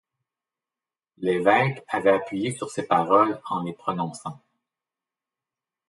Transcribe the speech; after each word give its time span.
L’évêque 1.19 1.83
avait 1.87 2.09
appuyé 2.15 2.49
sur 2.51 2.71
ces 2.71 2.87
paroles 2.87 3.39
en 3.51 3.61
les 3.61 3.73
prononçant. 3.73 4.41